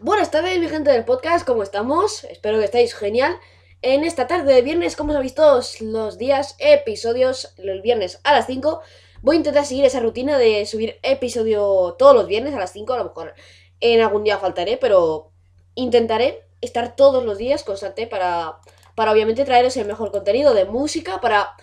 [0.00, 2.22] Buenas tardes, mi gente del podcast, ¿cómo estamos?
[2.22, 3.36] Espero que estéis genial.
[3.82, 8.46] En esta tarde de viernes, como habéis visto los días, episodios, el viernes a las
[8.46, 8.80] 5,
[9.22, 12.92] voy a intentar seguir esa rutina de subir episodio todos los viernes a las 5,
[12.92, 13.34] a lo mejor
[13.80, 15.32] en algún día faltaré, pero
[15.74, 18.60] intentaré estar todos los días constante para,
[18.94, 21.56] para obviamente traeros el mejor contenido de música, para,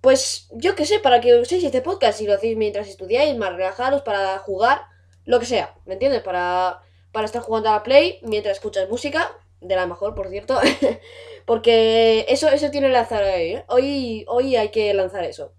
[0.00, 3.52] pues, yo qué sé, para que uséis este podcast y lo hacéis mientras estudiáis, más
[3.52, 4.82] relajaros, para jugar,
[5.24, 6.22] lo que sea, ¿me entiendes?
[6.22, 6.82] Para
[7.12, 10.58] para estar jugando a la Play mientras escuchas música, de la mejor, por cierto.
[11.44, 14.24] Porque eso, eso tiene que lanzar hoy, ¿eh?
[14.26, 14.56] hoy.
[14.56, 15.52] Hay que lanzar eso.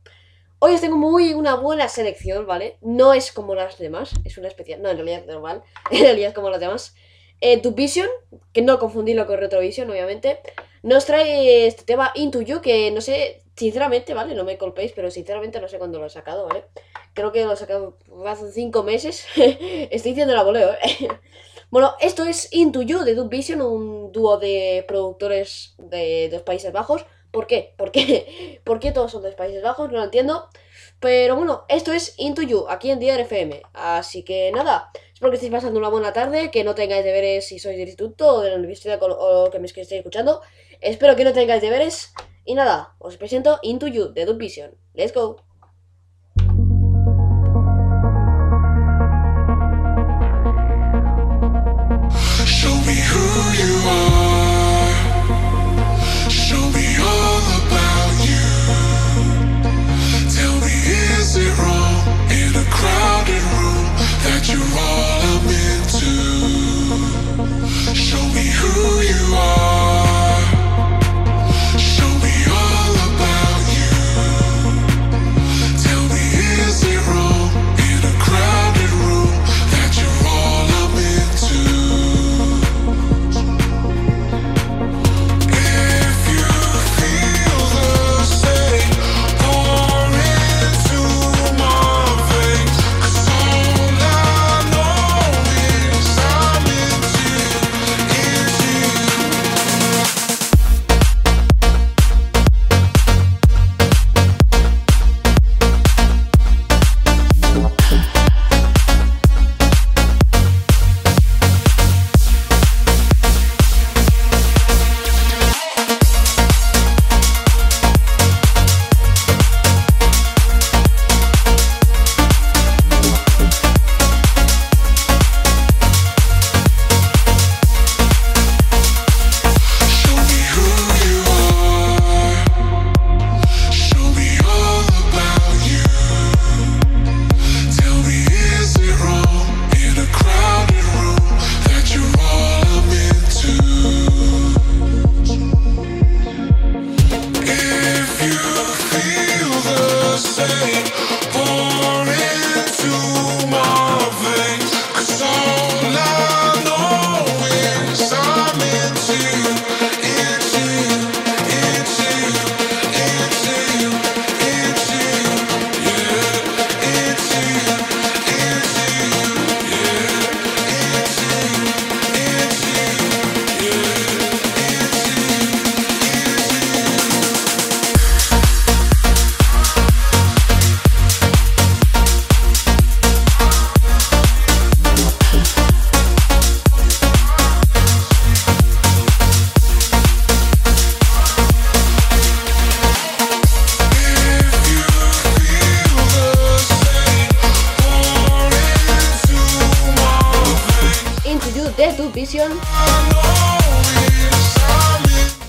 [0.60, 2.78] Hoy os tengo muy una buena selección, ¿vale?
[2.82, 4.82] No es como las demás, es una especial.
[4.82, 5.64] No, en realidad normal.
[5.92, 6.96] En realidad como las demás.
[7.42, 8.08] Eh, Vision,
[8.52, 10.40] que no confundirlo con Retrovision, obviamente,
[10.84, 14.34] nos trae este tema Into You, que no sé, sinceramente, ¿vale?
[14.36, 16.64] No me colpéis, pero sinceramente no sé cuándo lo he sacado, ¿vale?
[17.14, 19.26] Creo que lo he sacado hace 5 meses.
[19.36, 21.10] Estoy diciendo la voleo, ¿eh?
[21.70, 26.72] Bueno, esto es Into You de Dub Vision, un dúo de productores de, los Países
[26.72, 27.06] Bajos.
[27.32, 27.76] ¿Por qué?
[27.78, 28.60] ¿Por qué?
[28.64, 29.92] ¿Por qué todos son de los Países Bajos?
[29.92, 30.48] No lo entiendo.
[31.00, 33.62] Pero bueno, esto es Into You, aquí en FM.
[33.74, 37.60] Así que nada, espero que estéis pasando una buena tarde, que no tengáis deberes si
[37.60, 40.42] sois del instituto o de la universidad o que me estéis escuchando.
[40.82, 42.14] Espero que no tengáis deberes.
[42.50, 44.72] Y nada, os presento Into You de Dub Vision.
[44.96, 45.49] Let's go.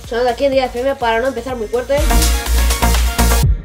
[0.08, 1.97] Sonando aquí en Día FM para no empezar muy fuerte.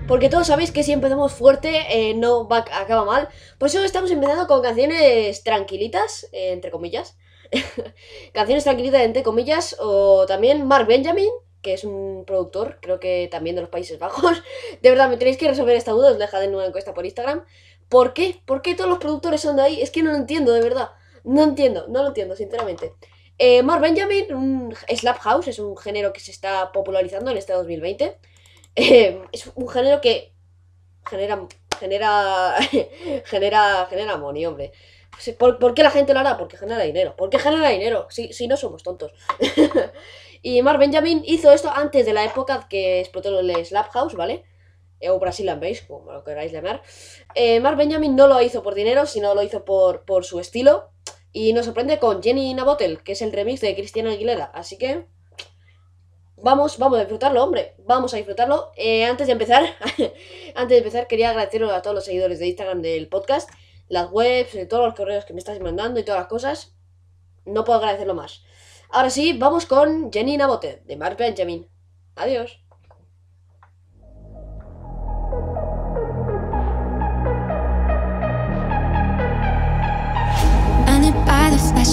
[0.08, 3.30] Porque todos sabéis que si empezamos fuerte eh, no acaba mal.
[3.60, 7.16] Por eso estamos empezando con canciones tranquilitas, eh, entre comillas.
[8.34, 9.76] canciones tranquilitas, entre comillas.
[9.80, 11.30] O también Mark Benjamin,
[11.62, 14.42] que es un productor, creo que también de los Países Bajos.
[14.82, 17.46] De verdad, me tenéis que resolver esta duda, os dejaré en una encuesta por Instagram.
[17.88, 18.42] ¿Por qué?
[18.46, 19.82] ¿Por qué todos los productores son de ahí?
[19.82, 20.90] Es que no lo entiendo, de verdad.
[21.26, 22.94] No entiendo, no lo entiendo, sinceramente.
[23.38, 27.54] Eh, Mark Benjamin, un Slap House, es un género que se está popularizando en este
[27.54, 28.18] 2020.
[28.76, 30.34] Eh, es un género que
[31.10, 31.48] genera.
[31.80, 32.56] genera.
[33.26, 33.88] genera.
[33.90, 34.72] genera money, hombre.
[35.40, 36.38] ¿Por, qué la gente lo hará?
[36.38, 37.16] Porque genera dinero.
[37.16, 38.08] ¿Por qué genera dinero?
[38.10, 39.14] Si, si no somos tontos.
[40.42, 44.44] y Mark Benjamin hizo esto antes de la época que explotó el Slap House, ¿vale?
[45.00, 46.82] Eh, o Brazilian Bass, como lo queráis llamar.
[47.34, 50.95] Eh, Mark Benjamin no lo hizo por dinero, sino lo hizo por, por su estilo
[51.38, 54.46] Y nos sorprende con Jenny in a Bottle, que es el remix de Cristina Aguilera.
[54.54, 55.06] Así que
[56.38, 57.76] vamos, vamos a disfrutarlo, hombre.
[57.80, 58.72] Vamos a disfrutarlo.
[58.78, 59.66] Eh, antes de empezar,
[60.56, 63.50] antes de empezar, quería agradeceros a todos los seguidores de Instagram del podcast,
[63.90, 66.74] las webs, eh, todos los correos que me estáis mandando y todas las cosas.
[67.44, 68.46] No puedo agradecerlo más.
[68.90, 71.68] Ahora sí, vamos con Jenny Nabote, de Mark Benjamin.
[72.16, 72.65] Adiós.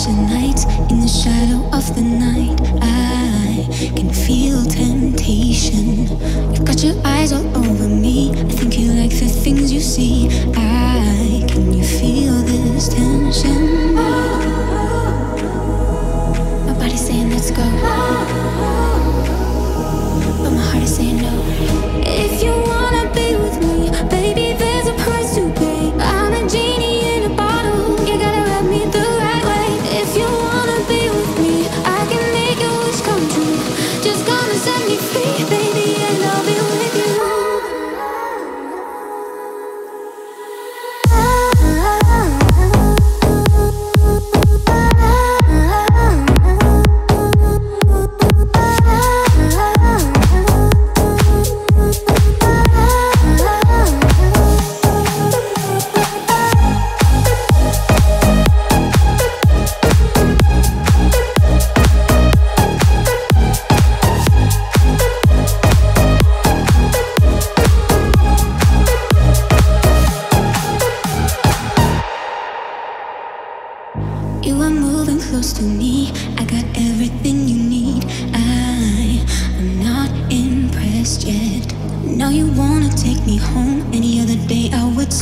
[0.02, 2.60] Flashing lights in the shadow of the night.
[2.82, 6.08] I can feel temptation.
[6.52, 8.30] You've got your eyes all over me.
[8.32, 10.28] I think you like the things you see.
[10.56, 13.94] I can you feel this tension?
[16.66, 17.62] My body's saying let's go,
[20.42, 21.32] but my heart is saying no.
[22.04, 22.81] If you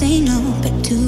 [0.00, 0.99] say no, but tonight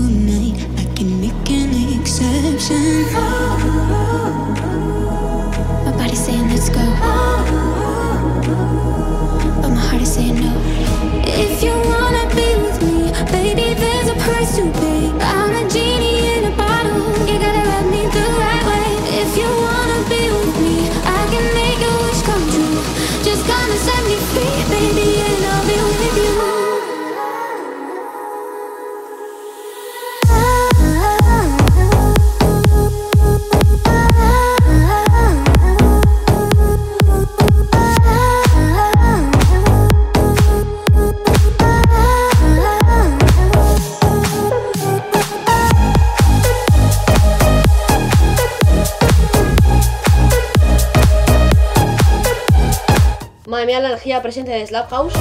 [54.12, 55.14] Energía presente de Slap House.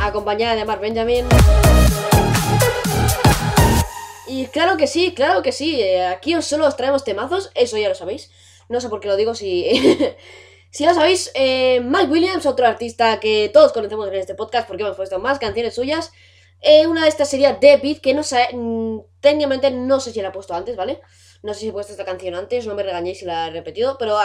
[0.00, 1.24] Acompañada de Mark Benjamin.
[4.26, 5.80] Y claro que sí, claro que sí.
[5.80, 8.32] eh, Aquí solo os traemos temazos, eso ya lo sabéis.
[8.68, 9.68] No sé por qué lo digo si.
[10.72, 14.82] si lo sabéis, eh, Mike Williams, otro artista que todos conocemos en este podcast porque
[14.82, 16.10] hemos puesto más canciones suyas.
[16.60, 18.48] Eh, una de estas sería Beat, que no sé.
[18.52, 21.00] mm, técnicamente no sé si la he puesto antes, ¿vale?
[21.44, 23.96] No sé si he puesto esta canción antes, no me regañéis si la he repetido,
[23.96, 24.18] pero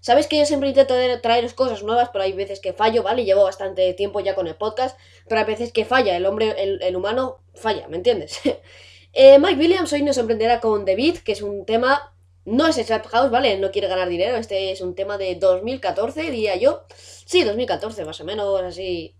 [0.00, 3.24] sabéis que yo siempre intento traeros cosas nuevas, pero hay veces que fallo, ¿vale?
[3.24, 4.98] Llevo bastante tiempo ya con el podcast,
[5.28, 8.40] pero hay veces que falla, el hombre, el, humano falla, ¿me entiendes?
[9.12, 12.14] Eh, Mike Williams hoy nos sorprenderá con The Beat, que es un tema,
[12.44, 13.58] no es Slap House, ¿vale?
[13.58, 16.84] No quiere ganar dinero, este es un tema de 2014, diría yo.
[16.94, 19.16] Sí, 2014, más o menos, así.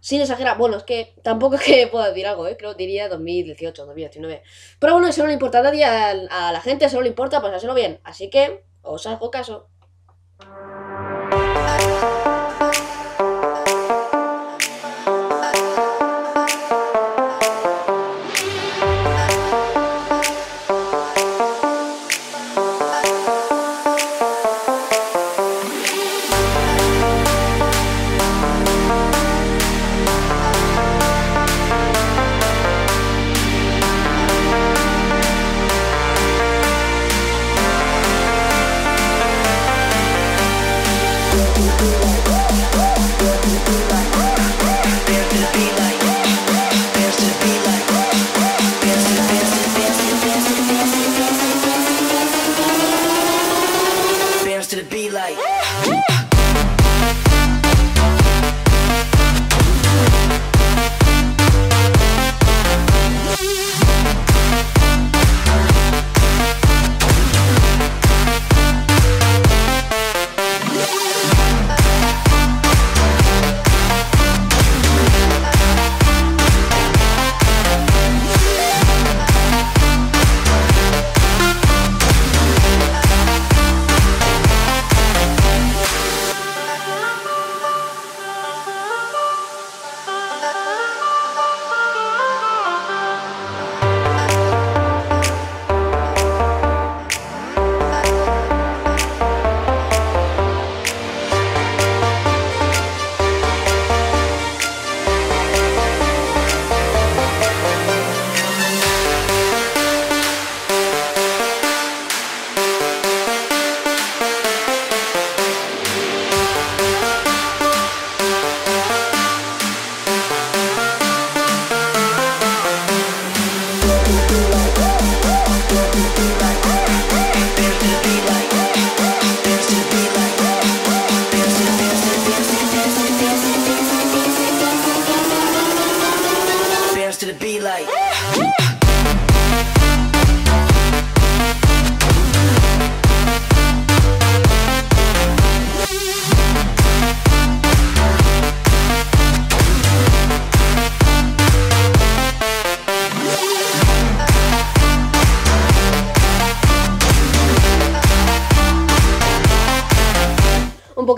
[0.00, 2.56] Sin exagerar, bueno, es que tampoco es que pueda decir algo, ¿eh?
[2.56, 4.42] Creo diría 2018, 2019.
[4.78, 6.14] Pero bueno, eso no le importa a nadie, a,
[6.52, 8.00] la gente solo le importa hacerlo bien.
[8.04, 9.68] Así que os hago caso.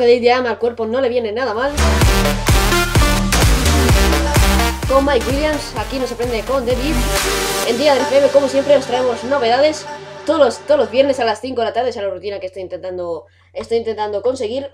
[0.00, 1.72] Poco de IDM al cuerpo no le viene nada mal.
[4.88, 6.94] Con Mike Williams, aquí nos aprende con David.
[7.68, 9.84] En día del FM, como siempre, os traemos novedades.
[10.24, 12.46] Todos los, todos los viernes a las 5 de la tarde, es la rutina que
[12.46, 14.70] estoy intentando, estoy intentando conseguir.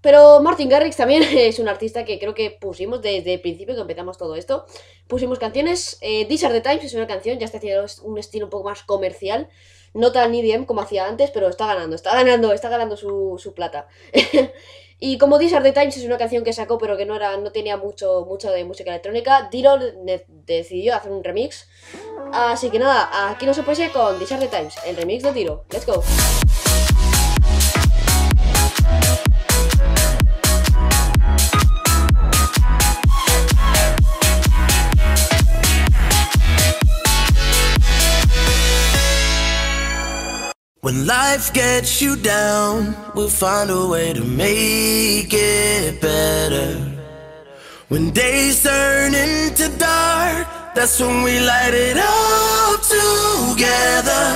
[0.00, 3.82] Pero Martin Garrix también es un artista que creo que pusimos desde el principio que
[3.82, 4.64] empezamos todo esto.
[5.06, 5.98] Pusimos canciones.
[6.00, 8.70] Eh, These Are the Times es una canción, ya está haciendo un estilo un poco
[8.70, 9.50] más comercial.
[9.94, 13.54] No tan EDM como hacía antes, pero está ganando, está ganando, está ganando su, su
[13.54, 13.88] plata.
[14.98, 17.52] y como These the Times es una canción que sacó, pero que no era, no
[17.52, 19.78] tenía mucho, mucho de música electrónica, Diro
[20.28, 21.68] decidió hacer un remix.
[22.32, 25.64] Así que nada, aquí nos puede con These the Times, el remix de Diro.
[25.70, 26.02] Let's go.
[40.92, 46.76] When life gets you down, we'll find a way to make it better.
[47.88, 54.28] When days turn into dark, that's when we light it up together.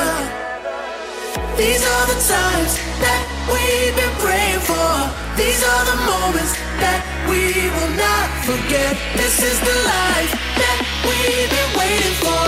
[1.60, 2.72] These are the times
[3.04, 3.22] that
[3.52, 4.92] we've been praying for.
[5.36, 8.96] These are the moments that we will not forget.
[9.14, 12.44] This is the life that we've been waiting for.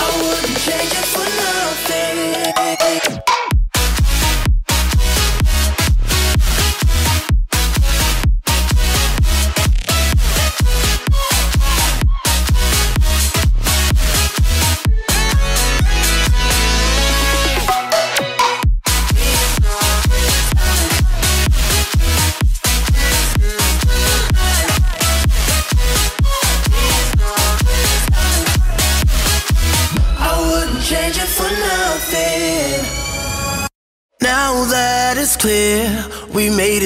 [0.00, 3.29] I wouldn't change it for nothing.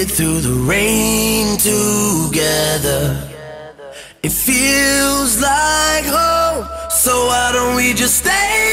[0.05, 3.31] It through the rain together.
[4.23, 8.64] It feels like home, so why don't we just stay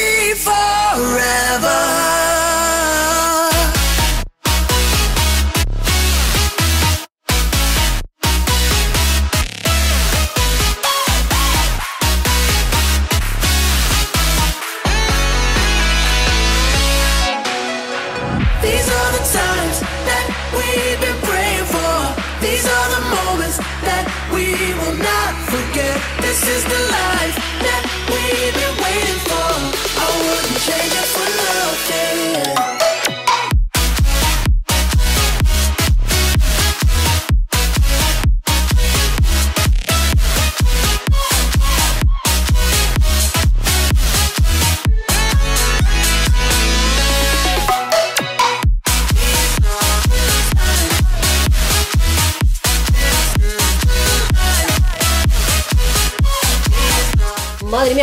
[24.62, 25.98] we will not forget.
[26.22, 27.21] This is the life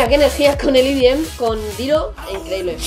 [0.09, 2.77] qué energía con el EDM, con Diro, increíble.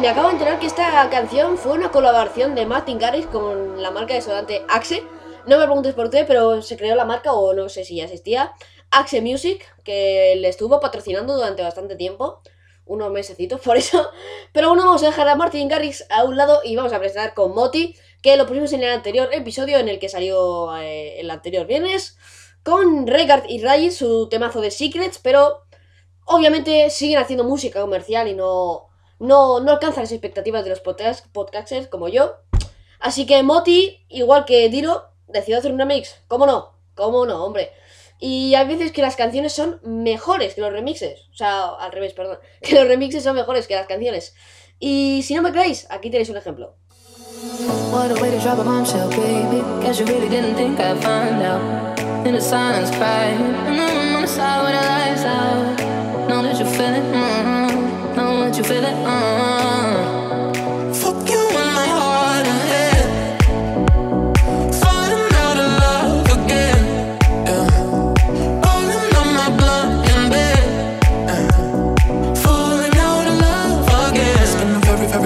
[0.00, 3.90] Me acabo de enterar que esta canción fue una colaboración de Martin Garrix con la
[3.90, 5.02] marca de desodorante Axe.
[5.46, 8.04] No me preguntes por qué, pero se creó la marca o no sé si ya
[8.04, 8.52] existía.
[8.92, 12.42] Axe Music, que le estuvo patrocinando durante bastante tiempo.
[12.84, 14.08] Unos mesecitos, por eso.
[14.52, 17.34] Pero bueno, vamos a dejar a Martin Garrix a un lado y vamos a presentar
[17.34, 21.28] con Moti, que lo pusimos en el anterior episodio en el que salió eh, el
[21.28, 22.16] anterior viernes.
[22.66, 25.62] Con Regard y Ray, su temazo de Secrets, pero
[26.24, 28.88] obviamente siguen haciendo música comercial y no,
[29.20, 32.34] no, no alcanzan las expectativas de los podcast, podcasters como yo.
[32.98, 36.16] Así que Moti, igual que Diro, decidió hacer un remix.
[36.26, 36.72] ¿Cómo no?
[36.96, 37.70] ¿Cómo no, hombre?
[38.18, 41.28] Y hay veces que las canciones son mejores que los remixes.
[41.30, 42.40] O sea, al revés, perdón.
[42.62, 44.34] Que los remixes son mejores que las canciones.
[44.80, 46.74] Y si no me creéis, aquí tenéis un ejemplo.
[49.10, 49.62] Baby.
[52.26, 53.26] in the silence cry.
[53.68, 56.28] And I'm on the side where the lights out.
[56.28, 58.16] Know that you feel it, uh, mm-hmm.
[58.16, 58.94] know that you feel it.
[58.94, 60.52] Uh.
[60.52, 60.92] Mm-hmm.
[60.92, 62.46] Fuck you my heart.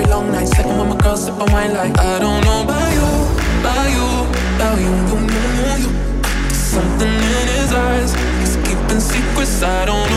[0.09, 2.40] Long night, with my girl, sipping wine like I don't
[9.61, 9.63] secrets.
[9.63, 10.10] I don't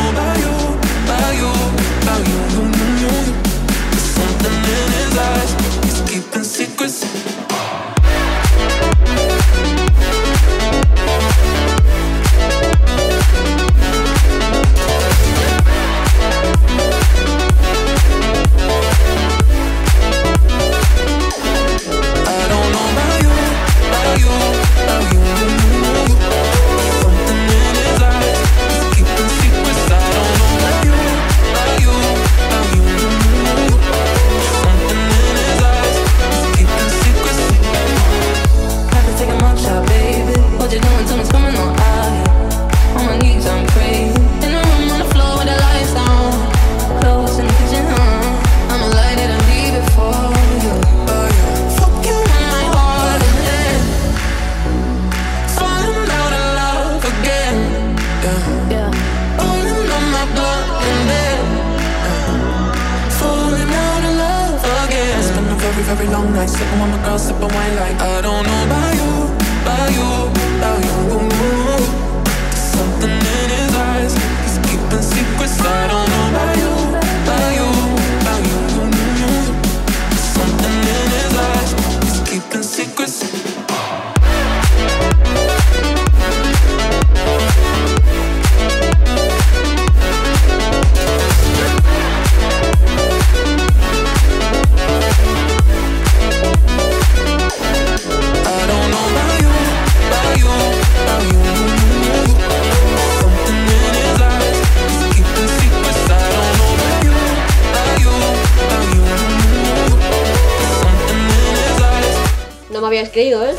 [112.84, 113.56] me habíais creído, ¿eh?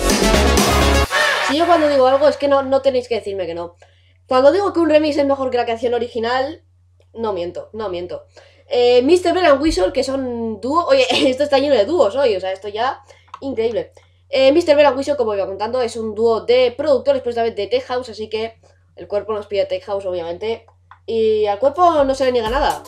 [1.48, 3.74] Si yo cuando digo algo es que no, no tenéis que decirme que no.
[4.26, 6.62] Cuando digo que un remix es mejor que la canción original,
[7.14, 8.26] no miento, no miento.
[8.68, 9.32] Eh, Mr.
[9.32, 10.84] Bell and Whistle, que son dúo.
[10.86, 13.00] Oye, esto está lleno de dúos hoy, o sea, esto ya
[13.40, 13.92] increíble.
[14.28, 14.76] Eh, Mr.
[14.76, 18.10] Bell and Whistle, como iba contando, es un dúo de productores, precisamente de Tech House,
[18.10, 18.58] así que
[18.96, 20.66] el cuerpo nos pide Tech House, obviamente.
[21.06, 22.82] Y al cuerpo no se le niega nada.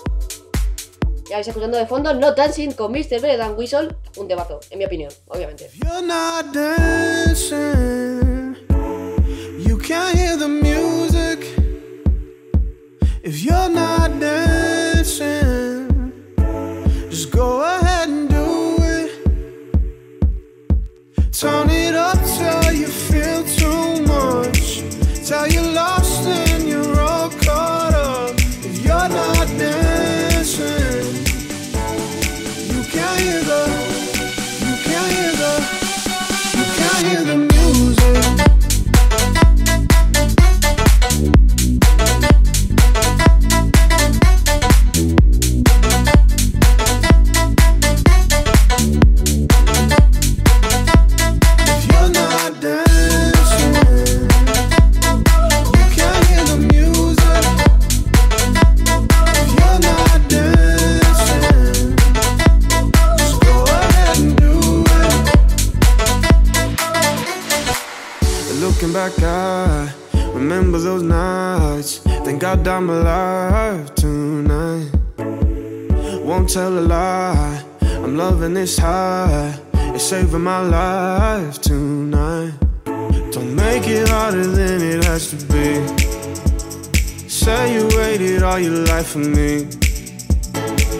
[1.28, 3.40] Ya vais escuchando de fondo No Dancing con Mr.
[3.40, 5.68] And Whistle, un temazo, en mi opinión, obviamente.
[5.74, 8.54] You're not dancing.
[9.58, 11.40] You can't hear the music.
[13.24, 16.12] If you're not dancing,
[17.10, 19.10] just go ahead and do it.
[21.32, 21.68] Turn
[76.46, 77.64] Won't tell a lie.
[77.82, 79.58] I'm loving this high.
[79.96, 82.52] It's saving my life tonight.
[83.32, 85.84] Don't make it harder than it has to be.
[87.28, 89.64] Say you waited all your life for me.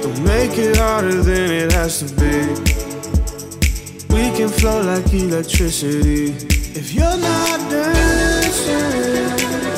[0.02, 2.48] Don't make it harder than it has to be.
[4.12, 6.34] We can flow like electricity.
[6.74, 9.75] If you're not dancing,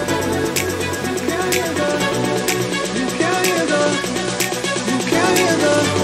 [5.58, 5.97] can't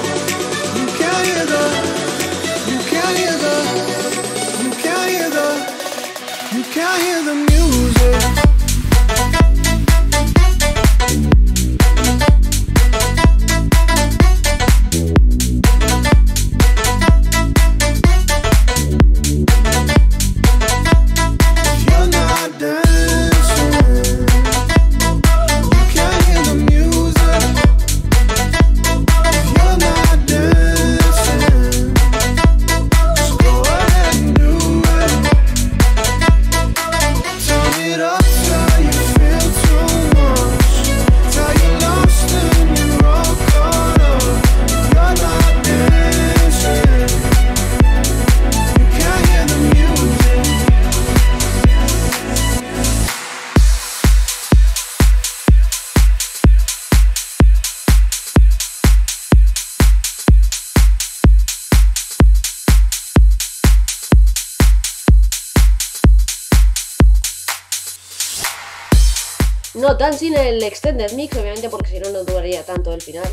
[70.04, 73.26] tan sin el Extended Mix, obviamente, porque si no, no duraría tanto el final.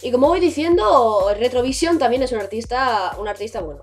[0.00, 3.82] Y como voy diciendo, Retrovision también es un artista, un artista bueno.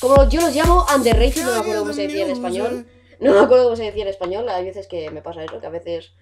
[0.00, 2.86] Como yo los llamo underrated, no me acuerdo cómo se decía en español.
[3.20, 5.66] No me acuerdo cómo se decía en español, hay veces que me pasa eso, que
[5.66, 6.14] a veces...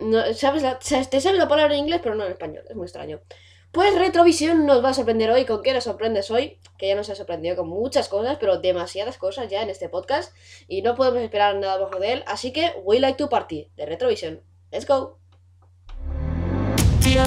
[0.00, 2.86] No, sabes la, te sabes la palabra en inglés, pero no en español, es muy
[2.86, 3.20] extraño.
[3.78, 5.44] Pues Retrovision nos va a sorprender hoy.
[5.44, 6.58] ¿Con qué nos sorprendes hoy?
[6.78, 10.34] Que ya nos ha sorprendido con muchas cosas, pero demasiadas cosas ya en este podcast.
[10.66, 12.24] Y no podemos esperar nada mejor de él.
[12.26, 14.40] Así que, We Like to Party, de Retrovision.
[14.72, 15.20] Let's go.
[17.04, 17.22] Do you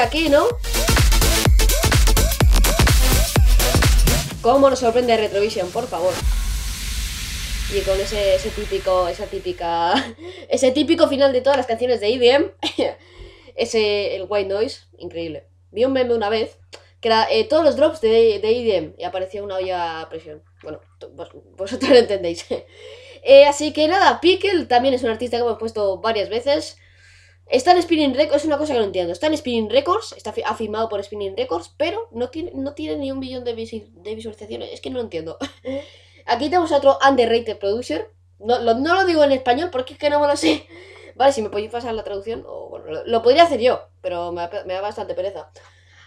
[0.00, 0.46] aquí, ¿no?
[4.40, 6.14] ¿Cómo nos sorprende Retrovision, por favor?
[7.74, 9.94] Y con ese, típico, esa típica,
[10.48, 12.50] ese típico final de todas las canciones de EDM,
[13.56, 15.46] ese, el white noise, increíble.
[15.70, 16.56] Vi un meme una vez
[17.00, 20.42] que era eh, todos los drops de, de EDM y aparecía una olla a presión.
[20.62, 20.80] Bueno,
[21.56, 22.46] vosotros lo entendéis.
[23.22, 26.78] Eh, así que nada, Pickle también es un artista que hemos puesto varias veces.
[27.50, 29.12] Está en Spinning Records, es una cosa que no entiendo.
[29.12, 30.44] Está en Spinning Records, está fi-
[30.88, 34.70] por Spinning Records, pero no tiene, no tiene ni un billón de, visi- de visualizaciones.
[34.72, 35.36] Es que no lo entiendo.
[36.26, 38.12] Aquí tenemos otro underrated producer.
[38.38, 40.66] No lo, no lo digo en español porque es que no me lo sé.
[41.16, 44.40] Vale, si me podéis pasar la traducción, o bueno, lo, podría hacer yo, pero me
[44.74, 45.50] da bastante pereza.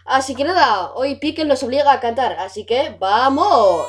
[0.05, 3.85] Así que nada, hoy Pickle nos obliga a cantar, así que ¡vamos!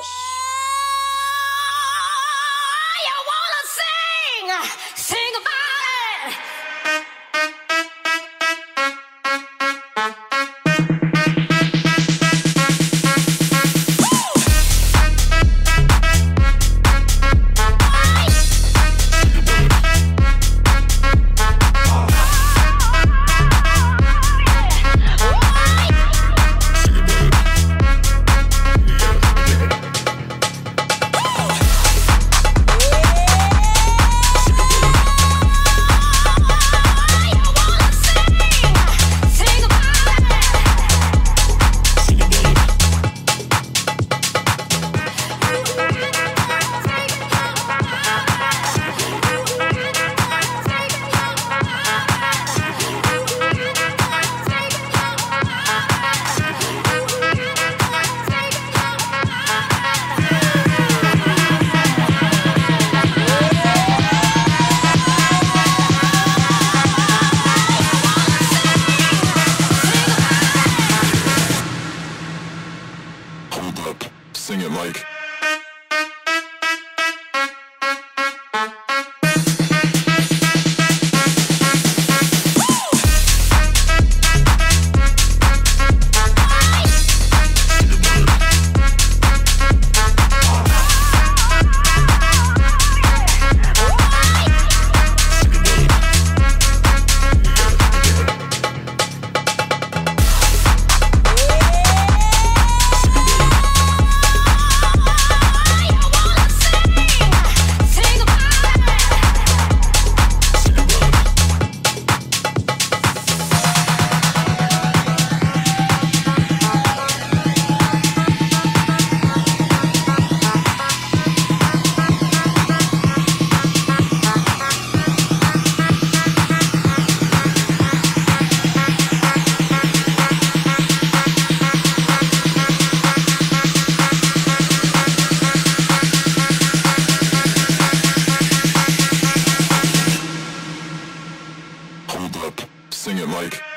[143.34, 143.73] like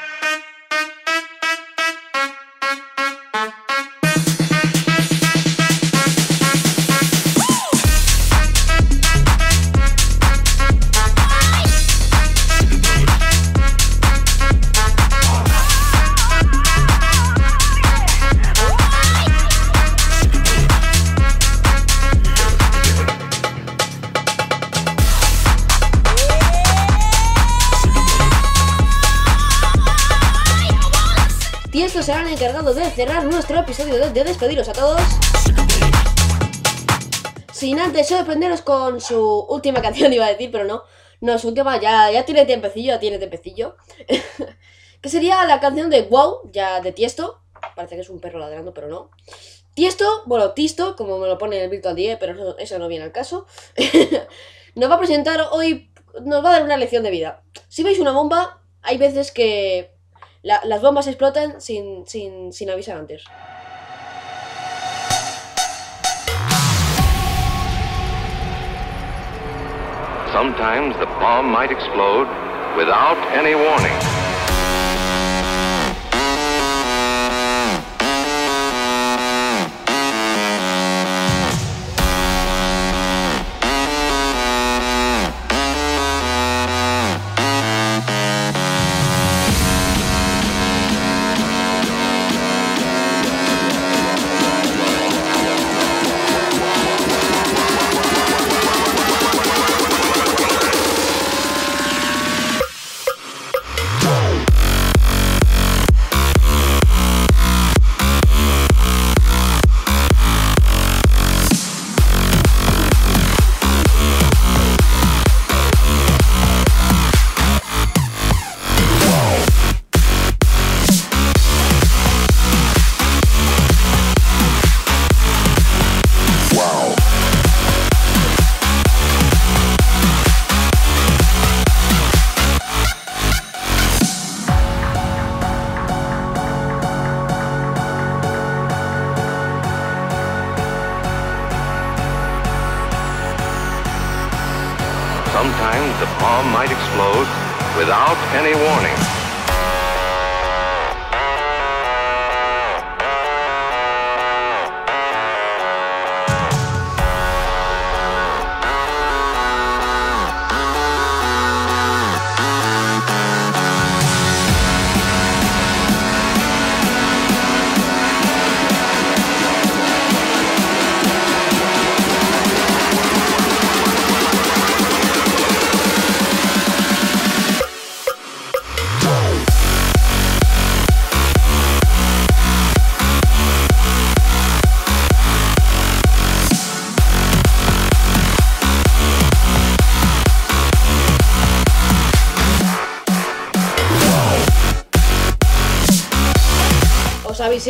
[33.56, 35.02] episodio, de, de despediros a todos.
[37.54, 40.84] Sin antes sorprenderos con su última canción, iba a decir, pero no.
[41.22, 43.78] No, su última ya, ya tiene tiempecillo, ya tiene tiempecillo.
[45.02, 47.42] que sería la canción de Wow, ya de Tiesto.
[47.76, 49.10] Parece que es un perro ladrando, pero no.
[49.74, 52.88] Tiesto, bueno, Tisto, como me lo pone en el Virtual Die, pero eso, eso no
[52.88, 53.48] viene al caso.
[54.76, 57.44] nos va a presentar hoy, nos va a dar una lección de vida.
[57.70, 59.97] Si veis una bomba, hay veces que
[60.48, 63.24] la- las bombas explotan sin, sin, sin avisar antes.
[70.32, 72.28] Sometimes the bomb might explode
[72.78, 74.17] without any warning.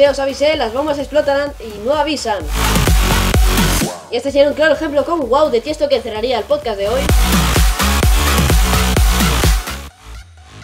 [0.10, 2.42] Os avisé, las bombas explotan y no avisan.
[4.10, 6.88] Y este sería un claro ejemplo con Wow de Tiesto que cerraría el podcast de
[6.88, 7.02] hoy.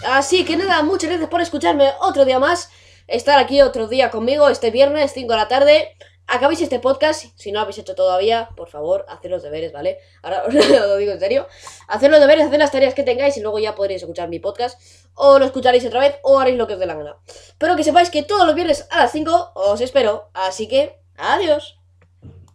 [0.06, 2.70] Así que nada, muchas gracias por escucharme otro día más.
[3.06, 5.94] Estar aquí otro día conmigo este viernes, 5 de la tarde.
[6.26, 9.98] Acabéis este podcast, si no lo habéis hecho todavía, por favor, haced los deberes, ¿vale?
[10.22, 11.46] Ahora os lo digo en serio.
[11.88, 14.80] Haced los deberes, haced las tareas que tengáis y luego ya podréis escuchar mi podcast.
[15.14, 17.16] O lo escucharéis otra vez o haréis lo que os dé la gana.
[17.58, 20.30] Pero que sepáis que todos los viernes a las 5 os espero.
[20.32, 21.78] Así que, adiós.